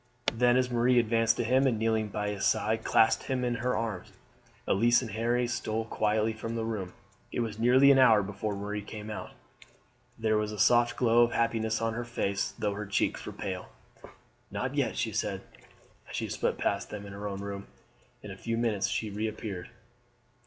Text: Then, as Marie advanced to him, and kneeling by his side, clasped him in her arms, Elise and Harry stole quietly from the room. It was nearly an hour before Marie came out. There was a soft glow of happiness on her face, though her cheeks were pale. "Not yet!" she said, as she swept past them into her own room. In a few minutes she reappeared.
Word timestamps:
Then, 0.33 0.57
as 0.57 0.71
Marie 0.71 0.97
advanced 0.97 1.37
to 1.37 1.43
him, 1.43 1.67
and 1.67 1.77
kneeling 1.77 2.07
by 2.07 2.29
his 2.31 2.43
side, 2.43 2.83
clasped 2.83 3.25
him 3.25 3.43
in 3.45 3.53
her 3.61 3.77
arms, 3.77 4.11
Elise 4.67 5.03
and 5.03 5.11
Harry 5.11 5.45
stole 5.47 5.85
quietly 5.85 6.33
from 6.33 6.55
the 6.55 6.65
room. 6.65 6.93
It 7.31 7.41
was 7.41 7.59
nearly 7.59 7.91
an 7.91 7.99
hour 7.99 8.23
before 8.23 8.55
Marie 8.55 8.81
came 8.81 9.11
out. 9.11 9.29
There 10.17 10.39
was 10.39 10.51
a 10.51 10.57
soft 10.57 10.95
glow 10.95 11.21
of 11.21 11.33
happiness 11.33 11.83
on 11.83 11.93
her 11.93 12.03
face, 12.03 12.55
though 12.57 12.73
her 12.73 12.87
cheeks 12.87 13.23
were 13.27 13.31
pale. 13.31 13.69
"Not 14.49 14.73
yet!" 14.73 14.97
she 14.97 15.11
said, 15.11 15.41
as 16.09 16.15
she 16.15 16.29
swept 16.29 16.57
past 16.57 16.89
them 16.89 17.05
into 17.05 17.19
her 17.19 17.27
own 17.27 17.41
room. 17.41 17.67
In 18.23 18.31
a 18.31 18.35
few 18.37 18.57
minutes 18.57 18.87
she 18.87 19.11
reappeared. 19.11 19.69